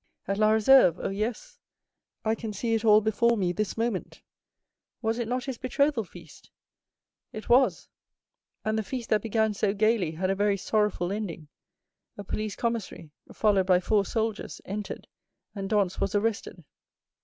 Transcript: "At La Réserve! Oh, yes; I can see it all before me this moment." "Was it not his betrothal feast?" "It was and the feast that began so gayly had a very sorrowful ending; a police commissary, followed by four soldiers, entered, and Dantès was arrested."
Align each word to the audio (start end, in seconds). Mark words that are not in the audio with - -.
"At 0.27 0.39
La 0.39 0.49
Réserve! 0.49 0.95
Oh, 0.97 1.09
yes; 1.11 1.59
I 2.25 2.33
can 2.33 2.53
see 2.53 2.73
it 2.73 2.83
all 2.83 3.01
before 3.01 3.37
me 3.37 3.51
this 3.51 3.77
moment." 3.77 4.23
"Was 4.99 5.19
it 5.19 5.27
not 5.27 5.45
his 5.45 5.59
betrothal 5.59 6.03
feast?" 6.05 6.49
"It 7.31 7.49
was 7.49 7.87
and 8.65 8.79
the 8.79 8.83
feast 8.83 9.11
that 9.11 9.21
began 9.21 9.53
so 9.53 9.75
gayly 9.75 10.13
had 10.13 10.31
a 10.31 10.35
very 10.35 10.57
sorrowful 10.57 11.11
ending; 11.11 11.49
a 12.17 12.23
police 12.23 12.55
commissary, 12.55 13.11
followed 13.31 13.67
by 13.67 13.79
four 13.79 14.03
soldiers, 14.03 14.59
entered, 14.65 15.05
and 15.53 15.69
Dantès 15.69 16.01
was 16.01 16.15
arrested." 16.15 16.63